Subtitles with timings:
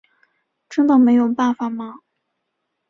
[0.67, 1.99] 真的没有办法吗？